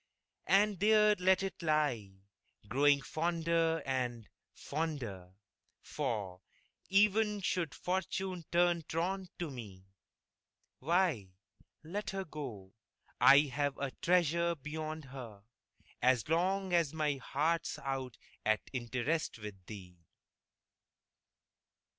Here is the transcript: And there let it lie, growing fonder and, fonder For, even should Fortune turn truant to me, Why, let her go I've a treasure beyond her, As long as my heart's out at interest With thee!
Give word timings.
And 0.47 0.79
there 0.79 1.13
let 1.19 1.43
it 1.43 1.61
lie, 1.61 2.09
growing 2.67 3.03
fonder 3.03 3.83
and, 3.85 4.27
fonder 4.51 5.35
For, 5.83 6.41
even 6.89 7.39
should 7.41 7.75
Fortune 7.75 8.43
turn 8.51 8.81
truant 8.87 9.29
to 9.37 9.51
me, 9.51 9.85
Why, 10.79 11.35
let 11.83 12.09
her 12.09 12.25
go 12.25 12.73
I've 13.19 13.77
a 13.77 13.91
treasure 14.01 14.55
beyond 14.55 15.05
her, 15.05 15.43
As 16.01 16.27
long 16.27 16.73
as 16.73 16.95
my 16.95 17.17
heart's 17.17 17.77
out 17.77 18.17
at 18.43 18.71
interest 18.73 19.37
With 19.37 19.67
thee! 19.67 19.97